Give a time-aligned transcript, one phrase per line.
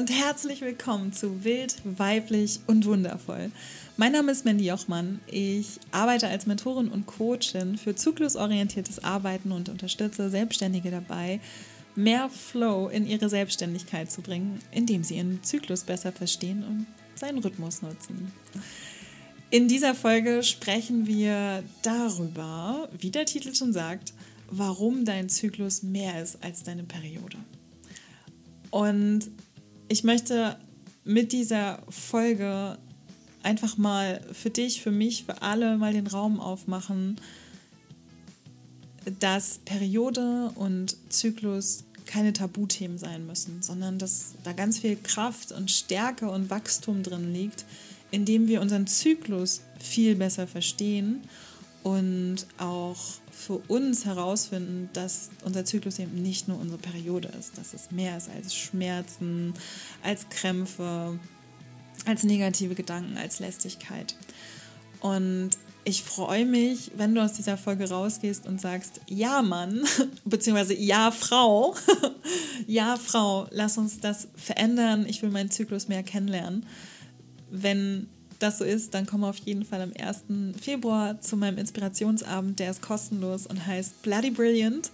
[0.00, 3.50] und herzlich willkommen zu Wild, Weiblich und Wundervoll.
[3.98, 5.20] Mein Name ist Mandy Jochmann.
[5.26, 11.38] Ich arbeite als Mentorin und Coachin für zyklusorientiertes Arbeiten und unterstütze Selbstständige dabei,
[11.96, 17.40] mehr Flow in ihre Selbstständigkeit zu bringen, indem sie ihren Zyklus besser verstehen und seinen
[17.40, 18.32] Rhythmus nutzen.
[19.50, 24.14] In dieser Folge sprechen wir darüber, wie der Titel schon sagt,
[24.50, 27.36] warum dein Zyklus mehr ist als deine Periode.
[28.70, 29.28] Und
[29.90, 30.56] ich möchte
[31.04, 32.78] mit dieser Folge
[33.42, 37.16] einfach mal für dich, für mich, für alle mal den Raum aufmachen,
[39.18, 45.70] dass Periode und Zyklus keine Tabuthemen sein müssen, sondern dass da ganz viel Kraft und
[45.72, 47.64] Stärke und Wachstum drin liegt,
[48.12, 51.22] indem wir unseren Zyklus viel besser verstehen
[51.82, 52.98] und auch
[53.30, 58.16] für uns herausfinden, dass unser Zyklus eben nicht nur unsere Periode ist, dass es mehr
[58.16, 59.54] ist als Schmerzen,
[60.02, 61.18] als Krämpfe,
[62.04, 64.14] als negative Gedanken, als Lästigkeit.
[65.00, 65.50] Und
[65.84, 69.82] ich freue mich, wenn du aus dieser Folge rausgehst und sagst, ja Mann,
[70.26, 71.74] beziehungsweise ja Frau,
[72.66, 76.66] ja Frau, lass uns das verändern, ich will meinen Zyklus mehr kennenlernen.
[77.50, 78.08] Wenn
[78.40, 80.24] das so ist, dann komm auf jeden Fall am 1.
[80.60, 82.58] Februar zu meinem Inspirationsabend.
[82.58, 84.90] Der ist kostenlos und heißt Bloody Brilliant.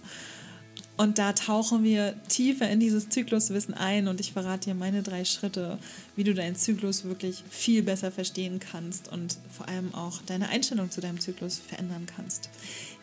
[0.97, 5.25] Und da tauchen wir tiefer in dieses Zykluswissen ein und ich verrate dir meine drei
[5.25, 5.77] Schritte,
[6.15, 10.89] wie du deinen Zyklus wirklich viel besser verstehen kannst und vor allem auch deine Einstellung
[10.89, 12.49] zu deinem Zyklus verändern kannst.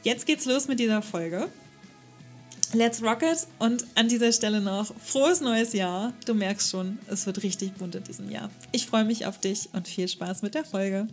[0.03, 1.49] Jetzt geht's los mit dieser Folge.
[2.75, 6.13] Let's rock it und an dieser Stelle noch frohes neues Jahr.
[6.27, 8.51] Du merkst schon, es wird richtig bunt in diesem Jahr.
[8.73, 11.07] Ich freue mich auf dich und viel Spaß mit der Folge.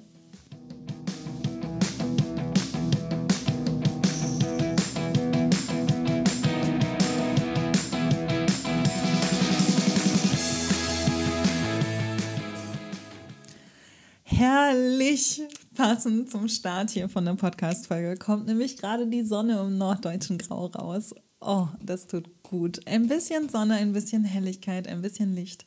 [14.24, 15.44] Herrlich
[15.76, 20.66] passend zum Start hier von der Podcast-Folge kommt nämlich gerade die Sonne im norddeutschen Grau
[20.66, 21.14] raus.
[21.44, 22.88] Oh, das tut gut.
[22.88, 25.66] Ein bisschen Sonne, ein bisschen Helligkeit, ein bisschen Licht.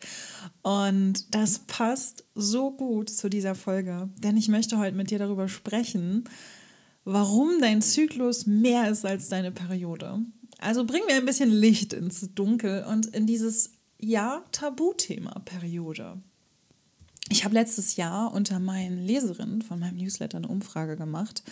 [0.63, 5.49] Und das passt so gut zu dieser Folge, denn ich möchte heute mit dir darüber
[5.49, 6.25] sprechen,
[7.05, 10.21] warum dein Zyklus mehr ist als deine Periode.
[10.59, 16.23] Also bringen wir ein bisschen Licht ins Dunkel und in dieses ja Tabuthema Periode.
[17.31, 21.43] Ich habe letztes Jahr unter meinen Leserinnen von meinem Newsletter eine Umfrage gemacht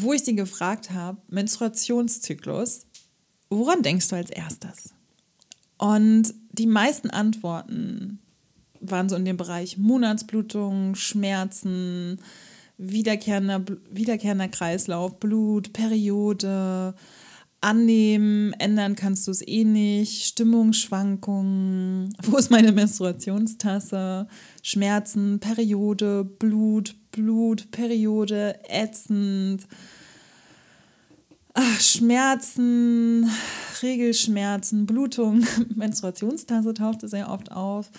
[0.00, 2.86] wo ich sie gefragt habe, Menstruationszyklus,
[3.50, 4.94] woran denkst du als erstes?
[5.78, 8.20] Und die meisten Antworten
[8.80, 12.20] waren so in dem Bereich Monatsblutung, Schmerzen,
[12.78, 16.94] wiederkehrender, wiederkehrender Kreislauf, Blut, Periode,
[17.60, 24.26] annehmen, ändern kannst du es eh nicht, Stimmungsschwankungen, wo ist meine Menstruationstasse,
[24.62, 29.66] Schmerzen, Periode, Blut, Blut, Periode, ätzend,
[31.54, 33.30] Ach, Schmerzen,
[33.82, 37.90] Regelschmerzen, Blutung, Menstruationstasse tauchte sehr oft auf.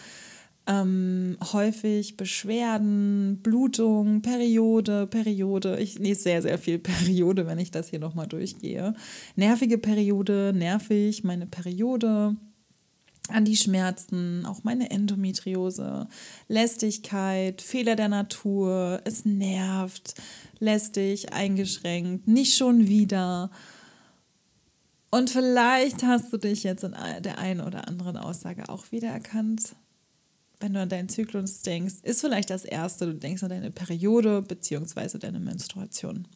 [0.66, 5.78] Ähm, häufig Beschwerden, Blutung, Periode, Periode.
[5.80, 8.96] Ich lese sehr, sehr viel Periode, wenn ich das hier nochmal durchgehe.
[9.36, 12.36] Nervige Periode, nervig, meine Periode
[13.30, 16.08] an die Schmerzen, auch meine Endometriose,
[16.48, 20.16] Lästigkeit, Fehler der Natur, es nervt,
[20.60, 23.50] lästig, eingeschränkt, nicht schon wieder.
[25.10, 29.76] Und vielleicht hast du dich jetzt in der einen oder anderen Aussage auch wiedererkannt.
[30.60, 34.42] Wenn du an deinen Zyklus denkst, ist vielleicht das Erste, du denkst an deine Periode
[34.42, 35.18] bzw.
[35.18, 36.28] deine Menstruation.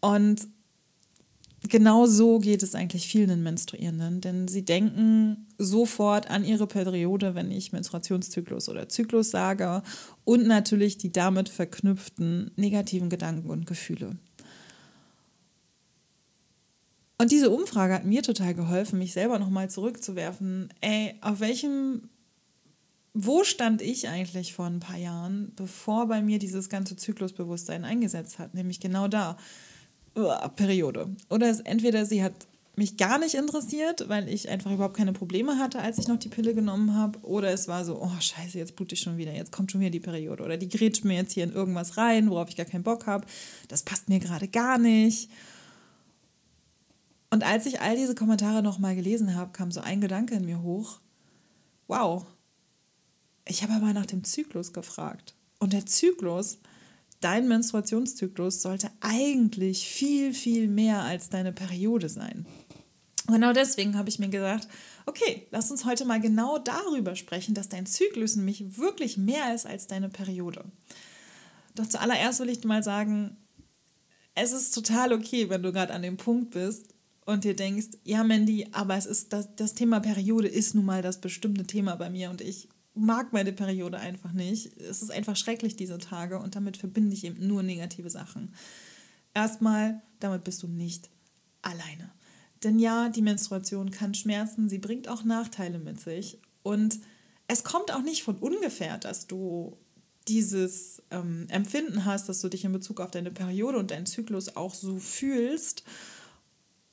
[0.00, 0.48] Und
[1.68, 7.50] genau so geht es eigentlich vielen Menstruierenden, denn sie denken sofort an ihre Periode, wenn
[7.50, 9.82] ich Menstruationszyklus oder Zyklus sage
[10.24, 14.16] und natürlich die damit verknüpften negativen Gedanken und Gefühle.
[17.16, 20.68] Und diese Umfrage hat mir total geholfen, mich selber nochmal zurückzuwerfen.
[20.80, 22.08] Ey, auf welchem,
[23.14, 28.40] wo stand ich eigentlich vor ein paar Jahren, bevor bei mir dieses ganze Zyklusbewusstsein eingesetzt
[28.40, 28.54] hat?
[28.54, 29.38] Nämlich genau da
[30.56, 31.14] Periode.
[31.28, 32.34] Oder es entweder sie hat
[32.76, 36.28] mich gar nicht interessiert, weil ich einfach überhaupt keine Probleme hatte, als ich noch die
[36.28, 37.20] Pille genommen habe.
[37.20, 39.90] Oder es war so, oh scheiße, jetzt blute ich schon wieder, jetzt kommt schon wieder
[39.90, 40.42] die Periode.
[40.42, 43.26] Oder die grätscht mir jetzt hier in irgendwas rein, worauf ich gar keinen Bock habe.
[43.68, 45.30] Das passt mir gerade gar nicht.
[47.30, 50.62] Und als ich all diese Kommentare nochmal gelesen habe, kam so ein Gedanke in mir
[50.62, 51.00] hoch.
[51.86, 52.24] Wow,
[53.46, 55.34] ich habe aber nach dem Zyklus gefragt.
[55.58, 56.58] Und der Zyklus
[57.24, 62.46] dein Menstruationszyklus sollte eigentlich viel, viel mehr als deine Periode sein.
[63.26, 64.68] Genau deswegen habe ich mir gesagt,
[65.06, 69.66] okay, lass uns heute mal genau darüber sprechen, dass dein Zyklus nämlich wirklich mehr ist
[69.66, 70.64] als deine Periode.
[71.74, 73.38] Doch zuallererst will ich dir mal sagen,
[74.34, 76.88] es ist total okay, wenn du gerade an dem Punkt bist
[77.24, 81.00] und dir denkst, ja Mandy, aber es ist das, das Thema Periode ist nun mal
[81.00, 84.76] das bestimmte Thema bei mir und ich mag meine Periode einfach nicht.
[84.80, 88.54] Es ist einfach schrecklich diese Tage und damit verbinde ich eben nur negative Sachen.
[89.34, 91.10] Erstmal, damit bist du nicht
[91.62, 92.10] alleine.
[92.62, 96.38] Denn ja, die Menstruation kann schmerzen, sie bringt auch Nachteile mit sich.
[96.62, 97.00] Und
[97.48, 99.76] es kommt auch nicht von ungefähr, dass du
[100.28, 104.56] dieses ähm, Empfinden hast, dass du dich in Bezug auf deine Periode und deinen Zyklus
[104.56, 105.84] auch so fühlst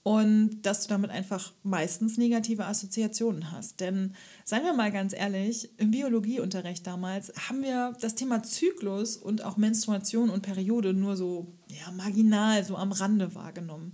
[0.04, 3.80] und dass du damit einfach meistens negative Assoziationen hast.
[3.80, 4.16] Denn
[4.46, 9.58] seien wir mal ganz ehrlich, im Biologieunterricht damals haben wir das Thema Zyklus und auch
[9.58, 13.94] Menstruation und Periode nur so ja, marginal, so am Rande wahrgenommen.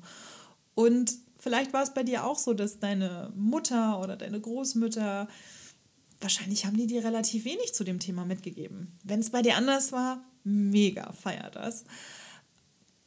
[0.76, 5.28] Und Vielleicht war es bei dir auch so, dass deine Mutter oder deine Großmütter,
[6.20, 8.98] wahrscheinlich haben die dir relativ wenig zu dem Thema mitgegeben.
[9.04, 11.86] Wenn es bei dir anders war, mega, feier das.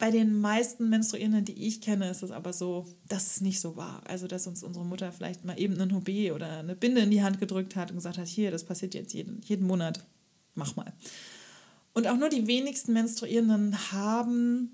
[0.01, 3.75] Bei den meisten Menstruierenden, die ich kenne, ist es aber so, dass es nicht so
[3.75, 4.01] war.
[4.07, 7.21] Also, dass uns unsere Mutter vielleicht mal eben einen Hobé oder eine Binde in die
[7.21, 10.03] Hand gedrückt hat und gesagt hat, hier, das passiert jetzt jeden, jeden Monat,
[10.55, 10.91] mach mal.
[11.93, 14.71] Und auch nur die wenigsten Menstruierenden haben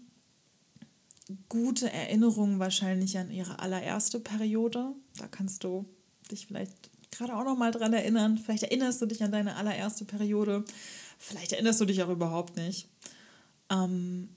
[1.50, 4.94] gute Erinnerungen wahrscheinlich an ihre allererste Periode.
[5.18, 5.84] Da kannst du
[6.32, 6.72] dich vielleicht
[7.12, 8.38] gerade auch noch mal dran erinnern.
[8.38, 10.64] Vielleicht erinnerst du dich an deine allererste Periode.
[11.18, 12.88] Vielleicht erinnerst du dich auch überhaupt nicht.
[13.70, 14.30] Ähm,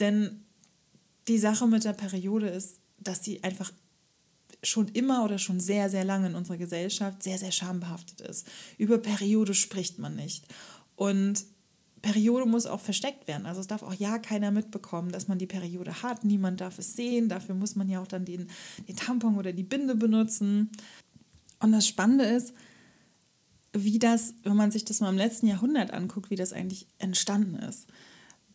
[0.00, 0.44] denn
[1.28, 3.72] die Sache mit der Periode ist, dass sie einfach
[4.62, 8.46] schon immer oder schon sehr, sehr lange in unserer Gesellschaft sehr, sehr schambehaftet ist.
[8.78, 10.44] Über Periode spricht man nicht.
[10.94, 11.44] Und
[12.02, 13.46] Periode muss auch versteckt werden.
[13.46, 16.24] Also es darf auch ja keiner mitbekommen, dass man die Periode hat.
[16.24, 17.28] Niemand darf es sehen.
[17.28, 18.48] Dafür muss man ja auch dann den,
[18.88, 20.70] den Tampon oder die Binde benutzen.
[21.58, 22.52] Und das Spannende ist,
[23.72, 27.56] wie das, wenn man sich das mal im letzten Jahrhundert anguckt, wie das eigentlich entstanden
[27.56, 27.86] ist.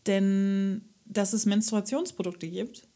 [0.08, 2.88] Denn dass es Menstruationsprodukte gibt,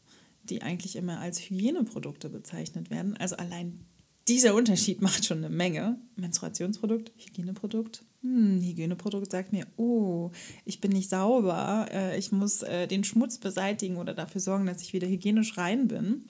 [0.44, 3.16] die eigentlich immer als Hygieneprodukte bezeichnet werden.
[3.16, 3.80] Also allein
[4.28, 5.98] dieser Unterschied macht schon eine Menge.
[6.16, 10.30] Menstruationsprodukt, Hygieneprodukt, hm, Hygieneprodukt sagt mir, oh,
[10.64, 14.82] ich bin nicht sauber, äh, ich muss äh, den Schmutz beseitigen oder dafür sorgen, dass
[14.82, 16.24] ich wieder hygienisch rein bin.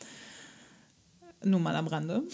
[1.46, 2.24] Nur mal am Rande.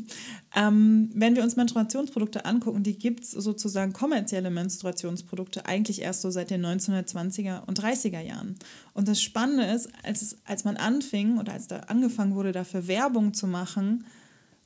[0.54, 6.30] ähm, wenn wir uns Menstruationsprodukte angucken, die gibt es sozusagen kommerzielle Menstruationsprodukte eigentlich erst so
[6.30, 8.56] seit den 1920er und 30er Jahren.
[8.92, 13.32] Und das Spannende ist, als, als man anfing oder als da angefangen wurde, dafür Werbung
[13.32, 14.04] zu machen,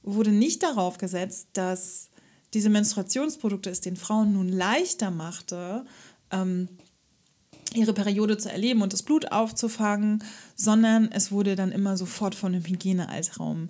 [0.03, 2.11] wurde nicht darauf gesetzt, dass
[2.55, 5.85] diese Menstruationsprodukte es den Frauen nun leichter machte,
[6.33, 6.69] ähm,
[7.77, 10.23] ihre Periode zu erleben und das Blut aufzufangen,
[10.55, 13.69] sondern es wurde dann immer sofort von einem Hygienealtraum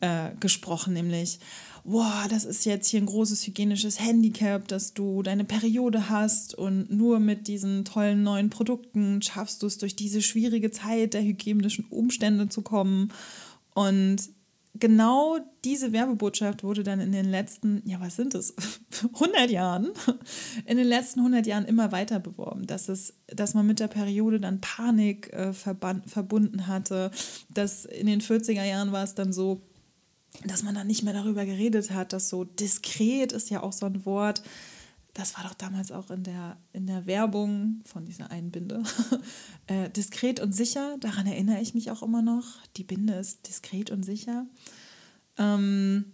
[0.00, 1.38] äh, gesprochen, nämlich,
[1.84, 6.90] boah, das ist jetzt hier ein großes hygienisches Handicap, dass du deine Periode hast und
[6.90, 11.84] nur mit diesen tollen neuen Produkten schaffst du es durch diese schwierige Zeit der hygienischen
[11.90, 13.12] Umstände zu kommen.
[13.74, 14.30] Und
[14.74, 18.54] genau diese Werbebotschaft wurde dann in den letzten, ja, was sind es,
[19.14, 19.92] 100 Jahren,
[20.66, 24.40] in den letzten 100 Jahren immer weiter beworben, dass, es, dass man mit der Periode
[24.40, 27.10] dann Panik äh, verbunden hatte,
[27.52, 29.62] dass in den 40er Jahren war es dann so,
[30.44, 33.86] dass man dann nicht mehr darüber geredet hat, dass so diskret ist ja auch so
[33.86, 34.42] ein Wort,
[35.14, 38.82] das war doch damals auch in der, in der Werbung von dieser einen Binde.
[39.68, 42.44] äh, diskret und sicher, daran erinnere ich mich auch immer noch.
[42.76, 44.46] Die Binde ist diskret und sicher.
[45.38, 46.04] Ähm,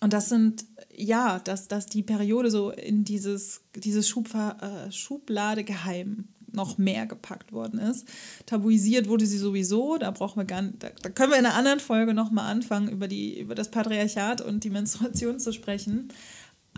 [0.00, 6.28] und das sind, ja, dass, dass die Periode so in dieses, dieses Schubver, äh, Schubladegeheim
[6.52, 8.08] noch mehr gepackt worden ist.
[8.46, 11.56] Tabuisiert wurde sie sowieso, da brauchen wir gar nicht, da, da können wir in einer
[11.56, 16.08] anderen Folge nochmal anfangen, über, die, über das Patriarchat und die Menstruation zu sprechen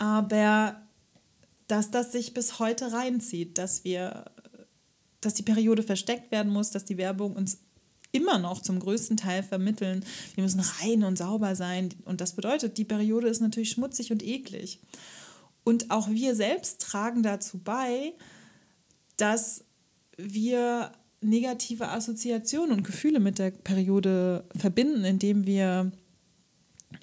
[0.00, 0.80] aber
[1.68, 4.24] dass das sich bis heute reinzieht, dass wir,
[5.20, 7.58] dass die Periode versteckt werden muss, dass die Werbung uns
[8.10, 10.04] immer noch zum größten Teil vermitteln,
[10.34, 11.90] wir müssen rein und sauber sein.
[12.06, 14.80] Und das bedeutet, die Periode ist natürlich schmutzig und eklig.
[15.64, 18.14] Und auch wir selbst tragen dazu bei,
[19.18, 19.64] dass
[20.16, 25.92] wir negative Assoziationen und Gefühle mit der Periode verbinden, indem wir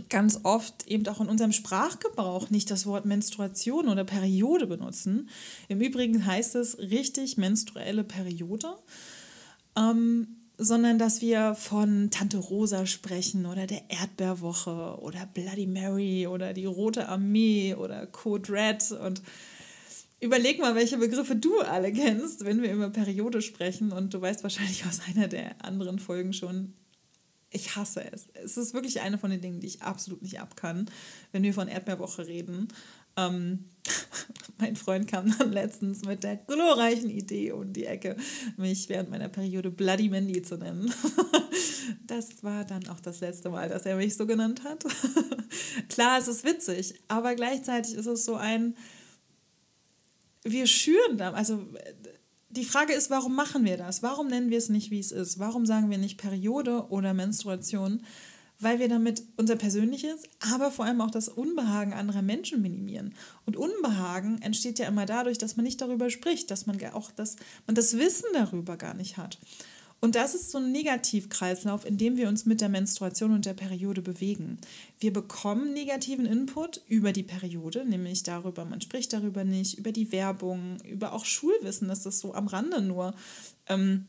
[0.10, 5.30] ganz oft eben auch in unserem Sprachgebrauch nicht das Wort Menstruation oder Periode benutzen.
[5.68, 8.76] Im Übrigen heißt es richtig menstruelle Periode,
[9.78, 16.54] ähm, sondern dass wir von Tante Rosa sprechen oder der Erdbeerwoche oder Bloody Mary oder
[16.54, 19.22] die Rote Armee oder Code Red und
[20.20, 23.92] Überleg mal, welche Begriffe du alle kennst, wenn wir über Periode sprechen.
[23.92, 26.74] Und du weißt wahrscheinlich aus einer der anderen Folgen schon,
[27.50, 28.28] Ich hasse es.
[28.34, 30.90] Es ist wirklich eine von den Dingen, die ich absolut nicht abkann,
[31.32, 32.68] wenn wir von Erdbeerwoche reden.
[33.16, 33.66] Ähm,
[34.60, 38.16] mein Freund kam dann letztens mit der glorreichen Idee um die Ecke,
[38.58, 40.94] mich während meiner Periode Bloody Mandy zu nennen.
[42.08, 44.86] das war dann auch das letzte Mal, dass er mich so genannt hat.
[45.90, 48.76] Klar, es ist witzig, aber gleichzeitig ist es so ein,
[50.44, 51.66] wir schüren da, also
[52.50, 54.04] die Frage ist, warum machen wir das?
[54.04, 55.40] Warum nennen wir es nicht, wie es ist?
[55.40, 58.04] Warum sagen wir nicht Periode oder Menstruation?
[58.60, 63.14] Weil wir damit unser Persönliches, aber vor allem auch das Unbehagen anderer Menschen minimieren.
[63.46, 67.36] Und Unbehagen entsteht ja immer dadurch, dass man nicht darüber spricht, dass man auch das,
[67.68, 69.38] man das Wissen darüber gar nicht hat.
[70.00, 73.56] Und das ist so ein Negativkreislauf, in dem wir uns mit der Menstruation und der
[73.56, 74.60] Periode bewegen.
[75.00, 80.12] Wir bekommen negativen Input über die Periode, nämlich darüber, man spricht darüber nicht, über die
[80.12, 83.16] Werbung, über auch Schulwissen, dass das so am Rande nur
[83.68, 84.06] ähm,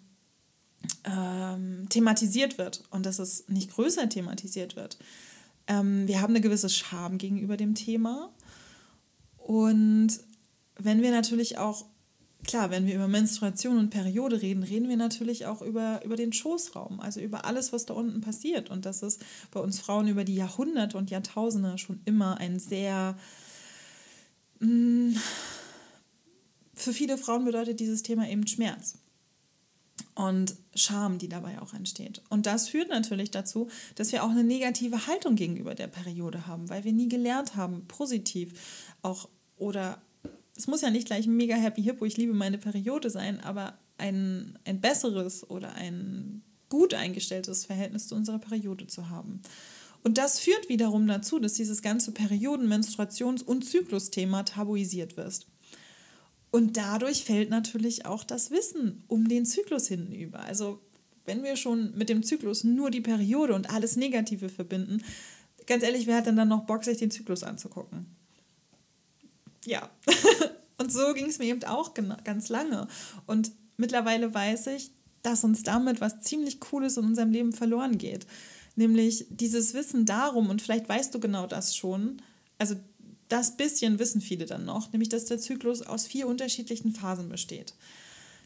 [1.05, 4.99] ähm, thematisiert wird und dass es nicht größer thematisiert wird.
[5.67, 8.31] Ähm, wir haben eine gewisse Scham gegenüber dem Thema.
[9.39, 10.21] Und
[10.77, 11.87] wenn wir natürlich auch
[12.47, 16.33] klar, wenn wir über Menstruation und Periode reden, reden wir natürlich auch über, über den
[16.33, 18.71] Schoßraum, also über alles, was da unten passiert.
[18.71, 23.17] Und das ist bei uns Frauen über die Jahrhunderte und Jahrtausende schon immer ein sehr...
[24.61, 25.17] Mh, mm,
[26.75, 28.95] für viele Frauen bedeutet dieses Thema eben Schmerz
[30.15, 32.23] und Scham, die dabei auch entsteht.
[32.29, 36.69] Und das führt natürlich dazu, dass wir auch eine negative Haltung gegenüber der Periode haben,
[36.69, 38.53] weil wir nie gelernt haben, positiv
[39.03, 40.01] auch oder
[40.59, 43.79] es muss ja nicht gleich ein mega happy hippo, ich liebe meine Periode sein, aber
[43.97, 49.41] ein, ein besseres oder ein gut eingestelltes Verhältnis zu unserer Periode zu haben.
[50.03, 55.47] Und das führt wiederum dazu, dass dieses ganze Perioden-, Menstruations- und Zyklusthema tabuisiert wird.
[56.51, 60.41] Und dadurch fällt natürlich auch das Wissen um den Zyklus hinten über.
[60.41, 60.81] Also
[61.25, 65.05] wenn wir schon mit dem Zyklus nur die Periode und alles Negative verbinden,
[65.67, 68.18] ganz ehrlich, wer hat denn dann noch Bock, sich den Zyklus anzugucken?
[69.69, 69.91] Ja.
[70.79, 71.95] und so ging es mir eben auch
[72.25, 72.89] ganz lange.
[73.27, 74.91] Und mittlerweile weiß ich,
[75.23, 78.27] dass uns damit was ziemlich Cooles in unserem Leben verloren geht.
[78.77, 82.23] Nämlich dieses Wissen darum, und vielleicht weißt du genau das schon,
[82.59, 82.77] also
[83.29, 87.75] das bisschen wissen viele dann noch, nämlich dass der Zyklus aus vier unterschiedlichen Phasen besteht.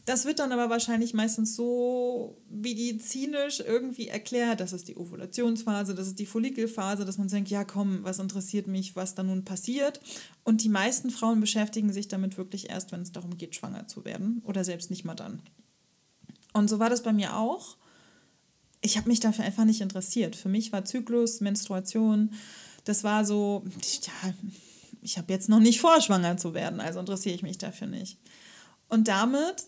[0.05, 4.59] Das wird dann aber wahrscheinlich meistens so medizinisch irgendwie erklärt.
[4.59, 8.67] Das ist die Ovulationsphase, das ist die Follikelphase, dass man denkt, ja komm, was interessiert
[8.67, 10.01] mich, was da nun passiert.
[10.43, 14.03] Und die meisten Frauen beschäftigen sich damit wirklich erst, wenn es darum geht, schwanger zu
[14.03, 15.41] werden oder selbst nicht mal dann.
[16.51, 17.77] Und so war das bei mir auch.
[18.81, 20.35] Ich habe mich dafür einfach nicht interessiert.
[20.35, 22.31] Für mich war Zyklus, Menstruation,
[22.83, 23.63] das war so,
[24.01, 24.33] ja,
[25.01, 28.17] ich habe jetzt noch nicht vor, schwanger zu werden, also interessiere ich mich dafür nicht.
[28.89, 29.65] Und damit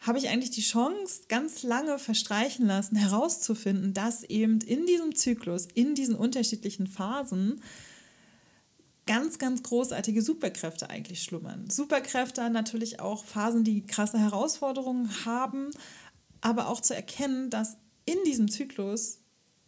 [0.00, 5.66] habe ich eigentlich die Chance ganz lange verstreichen lassen, herauszufinden, dass eben in diesem Zyklus,
[5.74, 7.60] in diesen unterschiedlichen Phasen,
[9.06, 11.68] ganz, ganz großartige Superkräfte eigentlich schlummern.
[11.70, 15.70] Superkräfte natürlich auch Phasen, die krasse Herausforderungen haben,
[16.40, 19.18] aber auch zu erkennen, dass in diesem Zyklus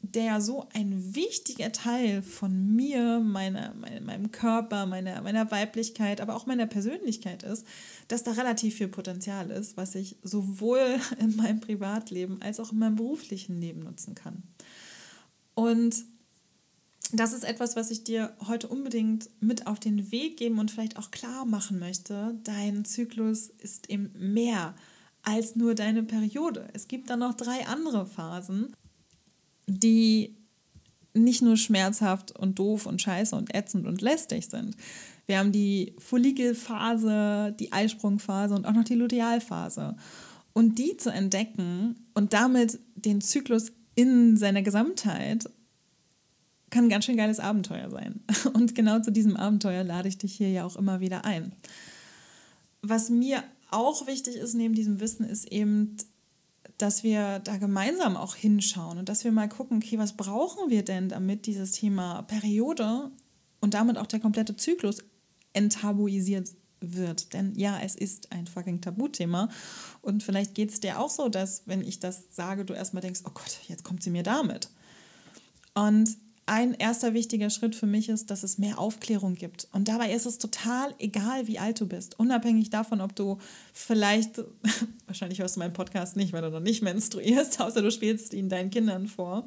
[0.02, 6.46] der so ein wichtiger Teil von mir, meiner, meinem Körper, meiner, meiner Weiblichkeit, aber auch
[6.46, 7.66] meiner Persönlichkeit ist,
[8.08, 12.78] dass da relativ viel Potenzial ist, was ich sowohl in meinem Privatleben als auch in
[12.78, 14.42] meinem beruflichen Leben nutzen kann.
[15.54, 16.04] Und
[17.12, 20.96] das ist etwas, was ich dir heute unbedingt mit auf den Weg geben und vielleicht
[20.96, 22.38] auch klar machen möchte.
[22.44, 24.74] Dein Zyklus ist eben mehr
[25.22, 26.68] als nur deine Periode.
[26.72, 28.74] Es gibt dann noch drei andere Phasen
[29.70, 30.36] die
[31.14, 34.76] nicht nur schmerzhaft und doof und scheiße und ätzend und lästig sind.
[35.26, 39.96] Wir haben die Follikelphase, die Eisprungphase und auch noch die Lutealphase.
[40.52, 45.48] Und die zu entdecken und damit den Zyklus in seiner Gesamtheit
[46.70, 48.20] kann ein ganz schön geiles Abenteuer sein.
[48.54, 51.52] Und genau zu diesem Abenteuer lade ich dich hier ja auch immer wieder ein.
[52.80, 55.96] Was mir auch wichtig ist neben diesem Wissen, ist eben
[56.82, 60.84] dass wir da gemeinsam auch hinschauen und dass wir mal gucken, okay, was brauchen wir
[60.84, 63.10] denn, damit dieses Thema Periode
[63.60, 64.98] und damit auch der komplette Zyklus
[65.52, 67.32] enttabuisiert wird.
[67.32, 69.48] Denn ja, es ist ein fucking Tabuthema.
[70.00, 73.20] Und vielleicht geht es dir auch so, dass, wenn ich das sage, du erstmal denkst,
[73.24, 74.70] oh Gott, jetzt kommt sie mir damit.
[75.74, 76.16] Und
[76.50, 79.68] ein erster wichtiger Schritt für mich ist, dass es mehr Aufklärung gibt.
[79.70, 82.18] Und dabei ist es total egal, wie alt du bist.
[82.18, 83.38] Unabhängig davon, ob du
[83.72, 84.42] vielleicht,
[85.06, 88.48] wahrscheinlich hörst du meinen Podcast nicht, weil du noch nicht menstruierst, außer du spielst ihn
[88.48, 89.46] deinen Kindern vor.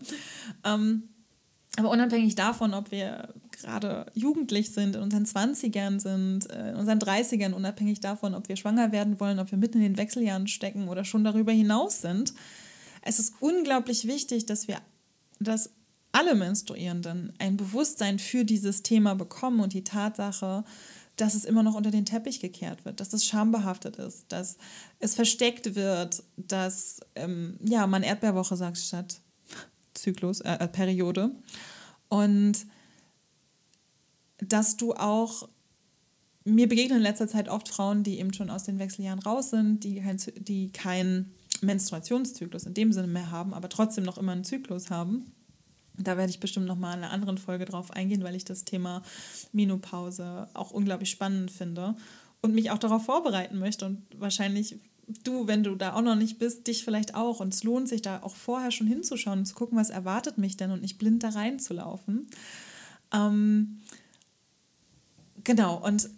[0.64, 1.10] Ähm,
[1.76, 7.00] aber unabhängig davon, ob wir gerade jugendlich sind, in unseren 20ern sind, äh, in unseren
[7.00, 10.88] 30ern, unabhängig davon, ob wir schwanger werden wollen, ob wir mitten in den Wechseljahren stecken
[10.88, 12.34] oder schon darüber hinaus sind,
[13.02, 14.78] es ist unglaublich wichtig, dass wir
[15.40, 15.72] dass
[16.14, 20.64] alle Menstruierenden ein Bewusstsein für dieses Thema bekommen und die Tatsache,
[21.18, 24.58] dass es immer noch unter den Teppich gekehrt wird, dass es schambehaftet ist, dass
[25.00, 29.20] es versteckt wird, dass ähm, ja, man Erdbeerwoche sagt statt
[29.94, 31.32] Zyklus, äh, äh, Periode.
[32.10, 32.66] Und
[34.38, 35.48] dass du auch,
[36.44, 39.84] mir begegnen in letzter Zeit oft Frauen, die eben schon aus den Wechseljahren raus sind,
[39.84, 44.44] die kein, die keinen Menstruationszyklus in dem Sinne mehr haben, aber trotzdem noch immer einen
[44.44, 45.32] Zyklus haben.
[45.98, 48.66] Da werde ich bestimmt noch mal in einer anderen Folge drauf eingehen, weil ich das
[48.66, 49.04] Thema
[49.52, 51.96] Minopause auch unglaublich spannend finde
[52.42, 54.80] und mich auch darauf vorbereiten möchte und wahrscheinlich
[55.24, 57.40] du, wenn du da auch noch nicht bist, dich vielleicht auch.
[57.40, 60.58] Und es lohnt sich da auch vorher schon hinzuschauen und zu gucken, was erwartet mich
[60.58, 62.28] denn und nicht blind da reinzulaufen.
[63.14, 63.82] Ähm,
[65.44, 66.10] genau, und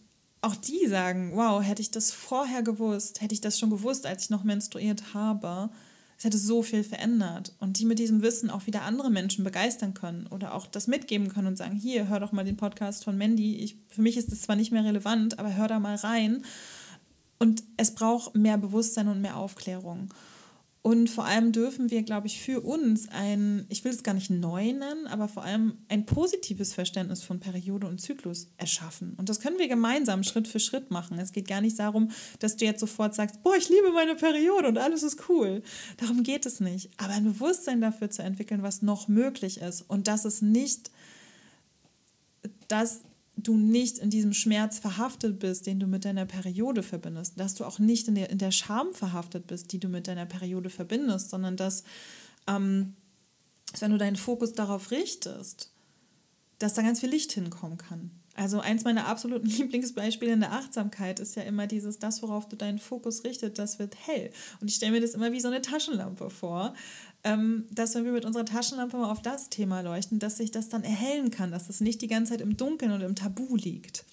[0.42, 4.26] auch die sagen, wow, hätte ich das vorher gewusst, hätte ich das schon gewusst, als
[4.26, 5.70] ich noch menstruiert habe,
[6.18, 7.54] es hätte so viel verändert.
[7.60, 11.30] Und die mit diesem Wissen auch wieder andere Menschen begeistern können oder auch das mitgeben
[11.30, 13.58] können und sagen, hier, hör doch mal den Podcast von Mandy.
[13.58, 16.44] Ich, für mich ist das zwar nicht mehr relevant, aber hör da mal rein.
[17.38, 20.14] Und es braucht mehr Bewusstsein und mehr Aufklärung.
[20.86, 24.30] Und vor allem dürfen wir, glaube ich, für uns ein, ich will es gar nicht
[24.30, 29.16] neu nennen, aber vor allem ein positives Verständnis von Periode und Zyklus erschaffen.
[29.18, 31.18] Und das können wir gemeinsam Schritt für Schritt machen.
[31.18, 34.68] Es geht gar nicht darum, dass du jetzt sofort sagst, boah, ich liebe meine Periode
[34.68, 35.64] und alles ist cool.
[35.98, 36.92] Darum geht es nicht.
[36.98, 40.92] Aber ein Bewusstsein dafür zu entwickeln, was noch möglich ist und dass es nicht,
[42.68, 43.02] dass
[43.38, 47.66] du nicht in diesem Schmerz verhaftet bist, den du mit deiner Periode verbindest, dass du
[47.66, 51.30] auch nicht in der, in der Scham verhaftet bist, die du mit deiner Periode verbindest,
[51.30, 51.84] sondern dass,
[52.48, 52.96] ähm,
[53.72, 55.72] dass wenn du deinen Fokus darauf richtest,
[56.60, 58.12] dass da ganz viel Licht hinkommen kann.
[58.36, 62.56] Also eins meiner absoluten Lieblingsbeispiele in der Achtsamkeit ist ja immer dieses, das, worauf du
[62.56, 64.30] deinen Fokus richtet, das wird hell.
[64.60, 66.74] Und ich stelle mir das immer wie so eine Taschenlampe vor,
[67.24, 70.70] ähm, dass wenn wir mit unserer Taschenlampe mal auf das Thema leuchten, dass sich das
[70.70, 74.06] dann erhellen kann, dass es nicht die ganze Zeit im Dunkeln und im Tabu liegt.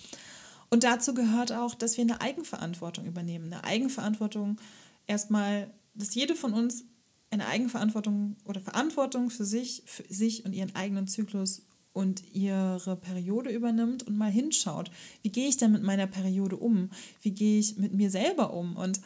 [0.71, 3.53] Und dazu gehört auch, dass wir eine Eigenverantwortung übernehmen.
[3.53, 4.59] Eine Eigenverantwortung
[5.07, 6.85] erstmal, dass jede von uns
[7.31, 13.51] eine Eigenverantwortung oder Verantwortung für sich, für sich und ihren eigenen Zyklus und ihre Periode
[13.51, 14.91] übernimmt und mal hinschaut,
[15.23, 16.91] wie gehe ich denn mit meiner Periode um?
[17.21, 18.77] Wie gehe ich mit mir selber um?
[18.77, 19.01] Und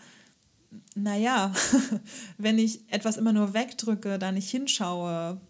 [0.94, 1.52] naja,
[2.38, 5.40] wenn ich etwas immer nur wegdrücke, da nicht hinschaue,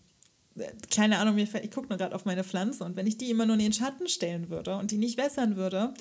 [0.90, 3.55] keine Ahnung, ich gucke nur gerade auf meine Pflanze und wenn ich die immer nur
[3.57, 5.92] in den Schatten stellen würde und die nicht wässern würde,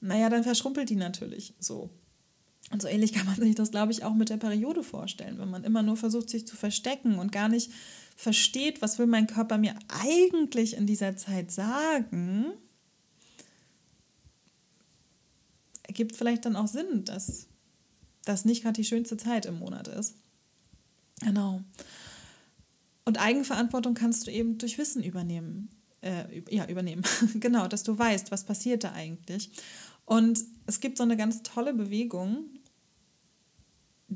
[0.00, 1.90] naja, dann verschrumpelt die natürlich so.
[2.70, 5.50] Und so ähnlich kann man sich das, glaube ich, auch mit der Periode vorstellen, wenn
[5.50, 7.70] man immer nur versucht, sich zu verstecken und gar nicht
[8.14, 12.52] versteht, was will mein Körper mir eigentlich in dieser Zeit sagen,
[15.82, 17.46] ergibt vielleicht dann auch Sinn, dass
[18.24, 20.14] das nicht gerade die schönste Zeit im Monat ist.
[21.20, 21.62] Genau.
[23.04, 25.68] Und Eigenverantwortung kannst du eben durch Wissen übernehmen.
[26.00, 27.02] Äh, ja, übernehmen.
[27.34, 29.50] genau, dass du weißt, was passiert da eigentlich.
[30.06, 32.46] Und es gibt so eine ganz tolle Bewegung,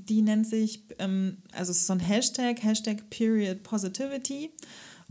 [0.07, 4.51] die nennt sich, ähm, also es ist so ein Hashtag, Hashtag Period Positivity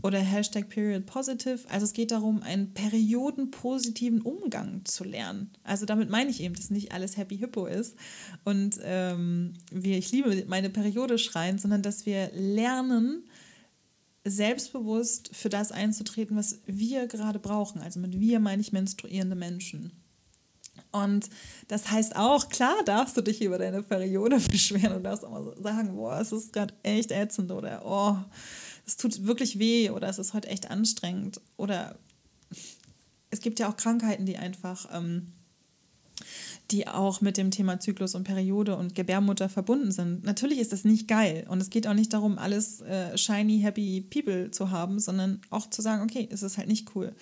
[0.02, 1.60] oder Hashtag Period Positive.
[1.68, 5.50] Also es geht darum, einen periodenpositiven Umgang zu lernen.
[5.64, 7.96] Also damit meine ich eben, dass nicht alles Happy Hippo ist
[8.44, 13.24] und ähm, wir, ich liebe meine Periode schreien, sondern dass wir lernen,
[14.24, 17.80] selbstbewusst für das einzutreten, was wir gerade brauchen.
[17.80, 19.92] Also mit wir meine ich menstruierende Menschen.
[20.90, 21.28] Und
[21.68, 25.54] das heißt auch, klar darfst du dich über deine Periode beschweren und darfst auch mal
[25.62, 28.16] sagen, boah, es ist gerade echt ätzend oder oh,
[28.86, 31.40] es tut wirklich weh oder es ist heute echt anstrengend.
[31.56, 31.96] Oder
[33.30, 35.28] es gibt ja auch Krankheiten, die einfach, ähm,
[36.70, 40.24] die auch mit dem Thema Zyklus und Periode und Gebärmutter verbunden sind.
[40.24, 44.00] Natürlich ist das nicht geil und es geht auch nicht darum, alles äh, shiny, happy
[44.00, 47.14] people zu haben, sondern auch zu sagen, okay, es ist halt nicht cool.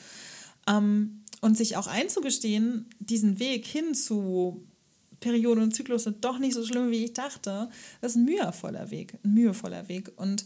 [0.68, 4.66] Ähm, und sich auch einzugestehen, diesen Weg hin zu
[5.20, 7.68] Periode und Zyklus sind doch nicht so schlimm, wie ich dachte,
[8.00, 10.12] das ist ein mühevoller Weg, ein mühevoller Weg.
[10.16, 10.44] Und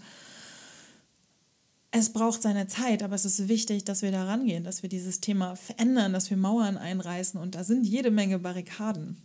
[1.91, 5.21] es braucht seine Zeit, aber es ist wichtig, dass wir da rangehen, dass wir dieses
[5.21, 9.17] Thema verändern, dass wir Mauern einreißen und da sind jede Menge Barrikaden.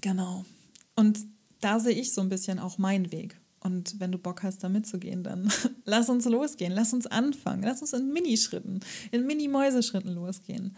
[0.00, 0.44] Genau.
[0.94, 1.20] Und
[1.60, 3.36] da sehe ich so ein bisschen auch meinen Weg.
[3.68, 5.52] Und wenn du Bock hast, da mitzugehen, dann
[5.84, 8.80] lass uns losgehen, lass uns anfangen, lass uns in Minischritten,
[9.12, 10.74] in Mini-Mäuseschritten losgehen.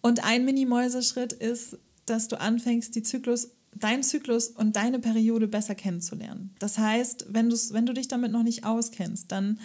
[0.00, 5.74] Und ein Mini-Mäuseschritt ist, dass du anfängst, die Zyklus, deinen Zyklus und deine Periode besser
[5.74, 6.54] kennenzulernen.
[6.60, 9.58] Das heißt, wenn, wenn du dich damit noch nicht auskennst, dann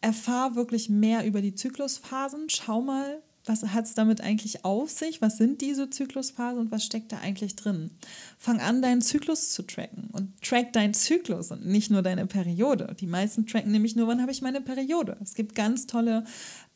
[0.00, 2.48] erfahr wirklich mehr über die Zyklusphasen.
[2.48, 5.20] Schau mal, was hat es damit eigentlich auf sich?
[5.20, 7.90] Was sind diese Zyklusphasen und was steckt da eigentlich drin?
[8.38, 12.94] Fang an, deinen Zyklus zu tracken und track deinen Zyklus und nicht nur deine Periode.
[13.00, 15.16] Die meisten tracken nämlich nur, wann habe ich meine Periode.
[15.20, 16.24] Es gibt ganz tolle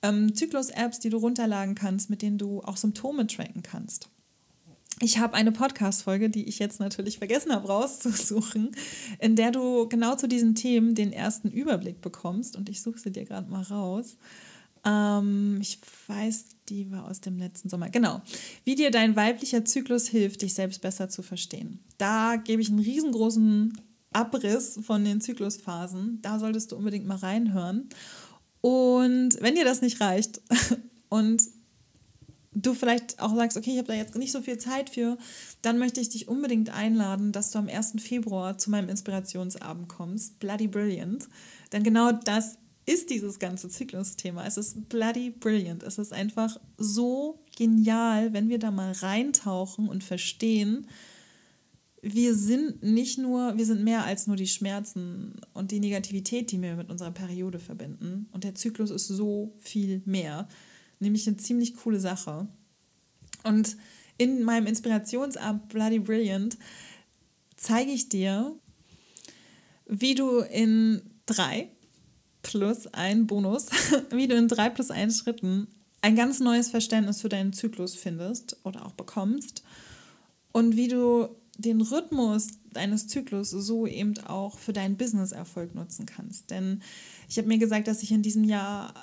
[0.02, 4.08] ähm, Zyklus-Apps, die du runterladen kannst, mit denen du auch Symptome tracken kannst.
[5.02, 8.74] Ich habe eine Podcast-Folge, die ich jetzt natürlich vergessen habe rauszusuchen,
[9.18, 12.56] in der du genau zu diesen Themen den ersten Überblick bekommst.
[12.56, 14.16] Und ich suche sie dir gerade mal raus.
[14.86, 17.90] Ähm, ich weiß, die war aus dem letzten Sommer.
[17.90, 18.20] Genau.
[18.64, 21.80] Wie dir dein weiblicher Zyklus hilft, dich selbst besser zu verstehen.
[21.98, 23.80] Da gebe ich einen riesengroßen
[24.12, 26.20] Abriss von den Zyklusphasen.
[26.22, 27.88] Da solltest du unbedingt mal reinhören.
[28.60, 30.40] Und wenn dir das nicht reicht
[31.08, 31.42] und
[32.56, 35.18] du vielleicht auch sagst, okay, ich habe da jetzt nicht so viel Zeit für,
[35.62, 37.94] dann möchte ich dich unbedingt einladen, dass du am 1.
[37.98, 41.28] Februar zu meinem Inspirationsabend kommst, Bloody Brilliant.
[41.72, 44.46] Denn genau das ist dieses ganze Zyklusthema.
[44.46, 45.82] Es ist bloody brilliant.
[45.82, 50.86] Es ist einfach so genial, wenn wir da mal reintauchen und verstehen,
[52.00, 56.62] wir sind nicht nur, wir sind mehr als nur die Schmerzen und die Negativität, die
[56.62, 58.28] wir mit unserer Periode verbinden.
[58.30, 60.46] Und der Zyklus ist so viel mehr.
[61.00, 62.46] Nämlich eine ziemlich coole Sache.
[63.42, 63.76] Und
[64.18, 66.56] in meinem Inspirationsabend Bloody Brilliant
[67.56, 68.54] zeige ich dir,
[69.86, 71.70] wie du in drei
[72.46, 73.66] plus ein Bonus,
[74.10, 75.66] wie du in drei plus ein Schritten
[76.00, 79.64] ein ganz neues Verständnis für deinen Zyklus findest oder auch bekommst
[80.52, 81.28] und wie du
[81.58, 86.50] den Rhythmus deines Zyklus so eben auch für deinen Business-Erfolg nutzen kannst.
[86.50, 86.82] Denn
[87.28, 88.94] ich habe mir gesagt, dass ich in diesem Jahr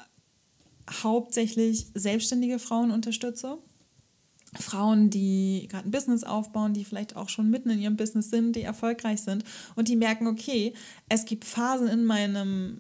[0.90, 3.58] hauptsächlich selbstständige Frauen unterstütze.
[4.58, 8.56] Frauen, die gerade ein Business aufbauen, die vielleicht auch schon mitten in ihrem Business sind,
[8.56, 9.44] die erfolgreich sind
[9.76, 10.74] und die merken, okay,
[11.10, 12.80] es gibt Phasen in meinem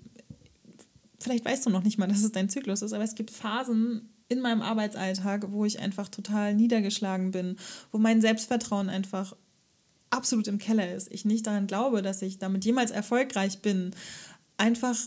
[1.23, 4.09] vielleicht weißt du noch nicht mal, dass es dein Zyklus ist, aber es gibt Phasen
[4.29, 7.57] in meinem Arbeitsalltag, wo ich einfach total niedergeschlagen bin,
[7.91, 9.35] wo mein Selbstvertrauen einfach
[10.09, 11.11] absolut im Keller ist.
[11.11, 13.91] Ich nicht daran glaube, dass ich damit jemals erfolgreich bin.
[14.57, 14.97] Einfach,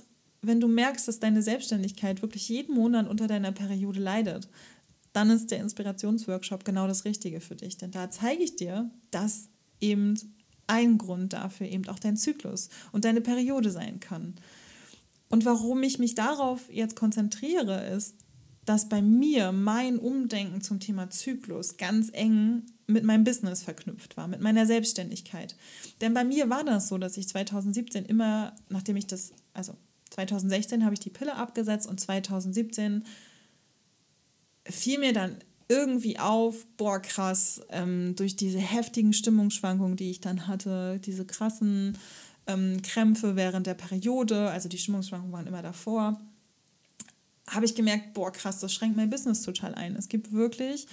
[0.42, 4.48] wenn du merkst, dass deine Selbstständigkeit wirklich jeden Monat unter deiner Periode leidet,
[5.12, 7.78] dann ist der Inspirationsworkshop genau das Richtige für dich.
[7.78, 9.48] Denn da zeige ich dir, dass
[9.80, 10.14] eben
[10.66, 14.34] ein Grund dafür eben auch dein Zyklus und deine Periode sein kann.
[15.28, 18.14] Und warum ich mich darauf jetzt konzentriere, ist,
[18.64, 24.28] dass bei mir mein Umdenken zum Thema Zyklus ganz eng mit meinem Business verknüpft war,
[24.28, 25.56] mit meiner Selbstständigkeit.
[26.00, 29.74] Denn bei mir war das so, dass ich 2017 immer, nachdem ich das, also
[30.10, 33.04] 2016 habe ich die Pille abgesetzt und 2017
[34.64, 35.36] fiel mir dann
[35.68, 41.98] irgendwie auf, boah, krass, ähm, durch diese heftigen Stimmungsschwankungen, die ich dann hatte, diese krassen
[42.46, 46.20] ähm, Krämpfe während der Periode, also die Stimmungsschwankungen waren immer davor,
[47.48, 49.94] habe ich gemerkt, boah, krass, das schränkt mein Business total ein.
[49.96, 50.86] Es gibt wirklich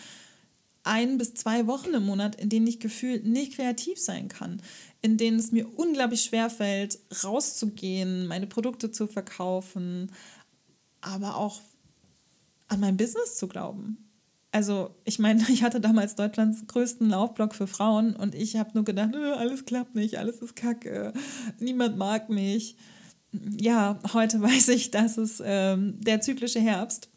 [0.84, 4.62] ein bis zwei Wochen im Monat, in denen ich gefühlt nicht kreativ sein kann,
[5.02, 10.12] in denen es mir unglaublich schwer fällt, rauszugehen, meine Produkte zu verkaufen,
[11.02, 11.62] aber auch
[12.68, 13.98] an mein Business zu glauben
[14.54, 18.86] also ich meine, ich hatte damals Deutschlands größten Laufblock für Frauen und ich habe nur
[18.86, 21.12] gedacht, alles klappt nicht, alles ist kacke,
[21.60, 22.78] niemand mag mich.
[23.60, 27.10] Ja, heute weiß ich, dass es ähm, der zyklische Herbst,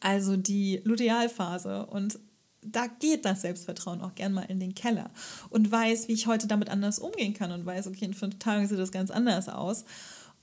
[0.00, 2.18] also die Lutealphase und
[2.62, 5.10] da geht das Selbstvertrauen auch gern mal in den Keller
[5.48, 8.68] und weiß, wie ich heute damit anders umgehen kann und weiß, okay, in fünf Tagen
[8.68, 9.86] sieht das ganz anders aus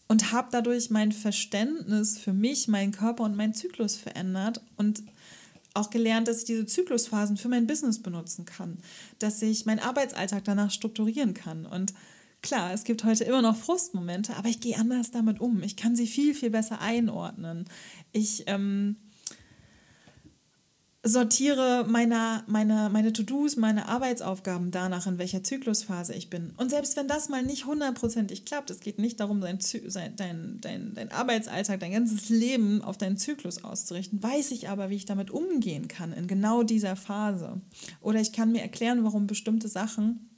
[0.07, 5.03] und habe dadurch mein Verständnis für mich, meinen Körper und meinen Zyklus verändert und
[5.77, 8.77] auch gelernt, dass ich diese Zyklusphasen für mein Business benutzen kann,
[9.19, 11.65] dass ich meinen Arbeitsalltag danach strukturieren kann.
[11.65, 11.93] Und
[12.41, 15.61] klar, es gibt heute immer noch Frustmomente, aber ich gehe anders damit um.
[15.63, 17.65] Ich kann sie viel, viel besser einordnen.
[18.11, 18.97] Ich ähm,
[21.07, 26.53] sortiere meine, meine, meine To-Dos, meine Arbeitsaufgaben danach, in welcher Zyklusphase ich bin.
[26.57, 29.59] Und selbst wenn das mal nicht hundertprozentig klappt, es geht nicht darum, dein,
[30.15, 34.95] dein, dein, dein Arbeitsalltag, dein ganzes Leben auf deinen Zyklus auszurichten, weiß ich aber, wie
[34.95, 37.61] ich damit umgehen kann in genau dieser Phase.
[38.01, 40.29] Oder ich kann mir erklären, warum bestimmte Sachen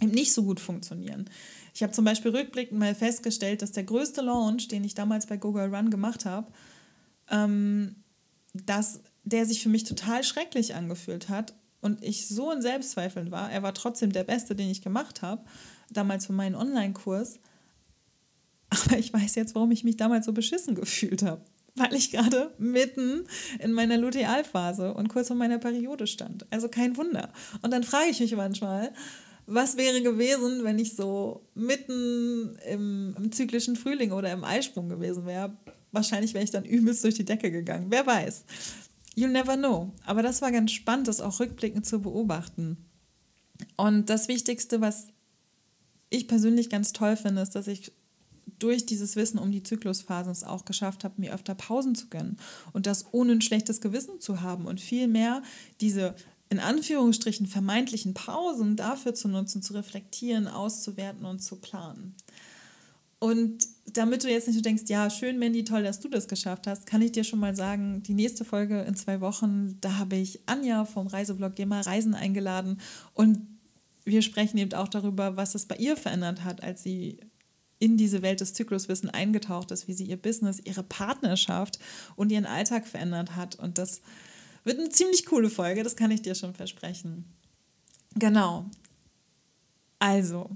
[0.00, 1.28] eben nicht so gut funktionieren.
[1.74, 5.36] Ich habe zum Beispiel rückblickend mal festgestellt, dass der größte Launch, den ich damals bei
[5.36, 6.46] Google Run gemacht habe,
[7.30, 7.96] ähm,
[8.54, 13.50] dass der sich für mich total schrecklich angefühlt hat und ich so in Selbstzweifeln war.
[13.50, 15.44] Er war trotzdem der Beste, den ich gemacht habe,
[15.90, 17.40] damals für meinen Online-Kurs.
[18.70, 21.42] Aber ich weiß jetzt, warum ich mich damals so beschissen gefühlt habe.
[21.74, 23.26] Weil ich gerade mitten
[23.58, 26.46] in meiner Lutealphase und kurz vor meiner Periode stand.
[26.50, 27.32] Also kein Wunder.
[27.62, 28.92] Und dann frage ich mich manchmal,
[29.46, 35.26] was wäre gewesen, wenn ich so mitten im, im zyklischen Frühling oder im Eisprung gewesen
[35.26, 35.56] wäre?
[35.92, 37.86] Wahrscheinlich wäre ich dann übelst durch die Decke gegangen.
[37.90, 38.44] Wer weiß.
[39.16, 39.92] You'll never know.
[40.04, 42.76] Aber das war ganz spannend, das auch rückblickend zu beobachten.
[43.76, 45.08] Und das Wichtigste, was
[46.10, 47.92] ich persönlich ganz toll finde, ist, dass ich
[48.58, 52.38] durch dieses Wissen um die Zyklusphasen es auch geschafft habe, mir öfter Pausen zu gönnen
[52.72, 55.42] und das ohne ein schlechtes Gewissen zu haben und vielmehr
[55.80, 56.14] diese
[56.48, 62.14] in Anführungsstrichen vermeintlichen Pausen dafür zu nutzen, zu reflektieren, auszuwerten und zu planen.
[63.18, 66.66] Und damit du jetzt nicht so denkst, ja, schön, Mandy, toll, dass du das geschafft
[66.66, 70.16] hast, kann ich dir schon mal sagen, die nächste Folge in zwei Wochen, da habe
[70.16, 72.80] ich Anja vom Reiseblog Geh Reisen eingeladen
[73.14, 73.46] und
[74.04, 77.18] wir sprechen eben auch darüber, was es bei ihr verändert hat, als sie
[77.78, 81.78] in diese Welt des Zykluswissen eingetaucht ist, wie sie ihr Business, ihre Partnerschaft
[82.14, 83.56] und ihren Alltag verändert hat.
[83.56, 84.00] Und das
[84.64, 87.24] wird eine ziemlich coole Folge, das kann ich dir schon versprechen.
[88.14, 88.70] Genau.
[89.98, 90.50] Also,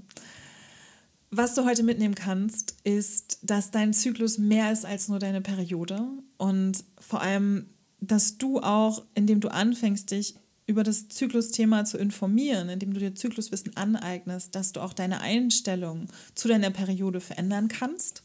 [1.31, 6.05] was du heute mitnehmen kannst, ist, dass dein Zyklus mehr ist als nur deine Periode
[6.37, 7.67] und vor allem,
[8.01, 10.35] dass du auch, indem du anfängst, dich
[10.67, 16.07] über das Zyklusthema zu informieren, indem du dir Zykluswissen aneignest, dass du auch deine Einstellung
[16.35, 18.23] zu deiner Periode verändern kannst.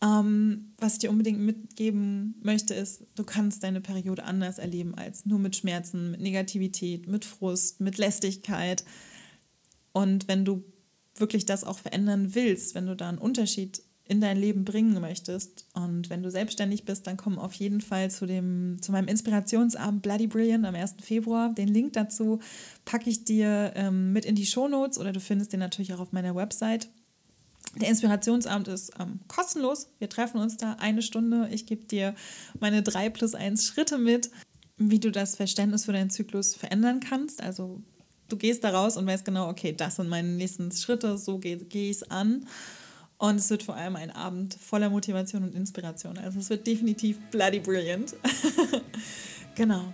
[0.00, 5.26] Ähm, was ich dir unbedingt mitgeben möchte, ist, du kannst deine Periode anders erleben als
[5.26, 8.84] nur mit Schmerzen, mit Negativität, mit Frust, mit Lästigkeit.
[9.92, 10.62] Und wenn du
[11.20, 15.66] wirklich das auch verändern willst, wenn du da einen Unterschied in dein Leben bringen möchtest
[15.74, 20.00] und wenn du selbstständig bist, dann komm auf jeden Fall zu, dem, zu meinem Inspirationsabend
[20.00, 20.94] Bloody Brilliant am 1.
[21.02, 21.52] Februar.
[21.52, 22.40] Den Link dazu
[22.86, 26.12] packe ich dir ähm, mit in die Shownotes oder du findest den natürlich auch auf
[26.12, 26.88] meiner Website.
[27.76, 29.90] Der Inspirationsabend ist ähm, kostenlos.
[29.98, 31.48] Wir treffen uns da eine Stunde.
[31.52, 32.14] Ich gebe dir
[32.60, 34.30] meine drei plus eins Schritte mit,
[34.78, 37.42] wie du das Verständnis für deinen Zyklus verändern kannst.
[37.42, 37.82] Also
[38.28, 41.56] du gehst da raus und weißt genau, okay, das sind meine nächsten Schritte, so gehe
[41.56, 42.46] geh ich es an.
[43.18, 46.18] Und es wird vor allem ein Abend voller Motivation und Inspiration.
[46.18, 48.14] Also es wird definitiv bloody brilliant.
[49.56, 49.92] genau.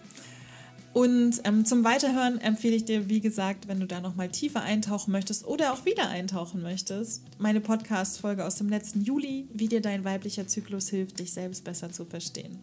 [0.92, 5.10] Und ähm, zum Weiterhören empfehle ich dir, wie gesagt, wenn du da nochmal tiefer eintauchen
[5.10, 10.04] möchtest oder auch wieder eintauchen möchtest, meine Podcast-Folge aus dem letzten Juli, wie dir dein
[10.04, 12.60] weiblicher Zyklus hilft, dich selbst besser zu verstehen.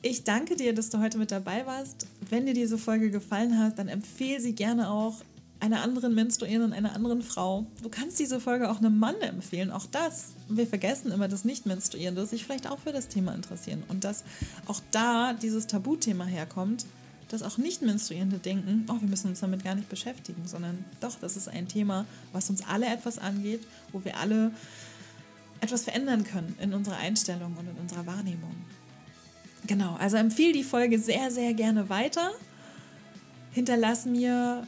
[0.00, 2.06] Ich danke dir, dass du heute mit dabei warst.
[2.30, 5.16] Wenn dir diese Folge gefallen hat, dann empfehle sie gerne auch
[5.60, 7.66] einer anderen Menstruierenden, einer anderen Frau.
[7.82, 9.70] Du kannst diese Folge auch einem Mann empfehlen.
[9.70, 10.34] Auch das.
[10.48, 13.82] Wir vergessen immer, dass Nicht-Menstruierende sich vielleicht auch für das Thema interessieren.
[13.88, 14.24] Und dass
[14.66, 16.84] auch da dieses Tabuthema herkommt,
[17.28, 21.36] dass auch Nicht-Menstruierende denken, oh, wir müssen uns damit gar nicht beschäftigen, sondern doch, das
[21.36, 24.52] ist ein Thema, was uns alle etwas angeht, wo wir alle
[25.60, 28.54] etwas verändern können in unserer Einstellung und in unserer Wahrnehmung.
[29.66, 32.32] Genau, also empfehle die Folge sehr, sehr gerne weiter.
[33.52, 34.66] Hinterlass mir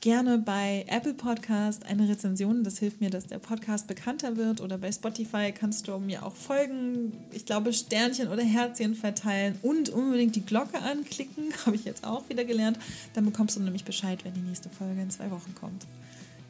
[0.00, 2.64] gerne bei Apple Podcast eine Rezension.
[2.64, 4.60] Das hilft mir, dass der Podcast bekannter wird.
[4.60, 7.12] Oder bei Spotify kannst du mir auch folgen.
[7.32, 11.52] Ich glaube, Sternchen oder Herzchen verteilen und unbedingt die Glocke anklicken.
[11.66, 12.78] Habe ich jetzt auch wieder gelernt.
[13.14, 15.86] Dann bekommst du nämlich Bescheid, wenn die nächste Folge in zwei Wochen kommt.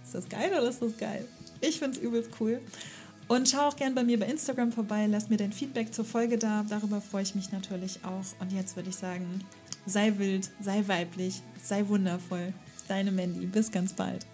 [0.05, 1.27] Ist das geil oder ist das geil?
[1.61, 2.61] Ich finde es übelst cool.
[3.29, 6.39] Und schau auch gerne bei mir bei Instagram vorbei, lass mir dein Feedback zur Folge
[6.39, 6.65] da.
[6.69, 8.41] Darüber freue ich mich natürlich auch.
[8.41, 9.45] Und jetzt würde ich sagen,
[9.85, 12.55] sei wild, sei weiblich, sei wundervoll.
[12.89, 13.45] Deine Mandy.
[13.45, 14.25] Bis ganz bald.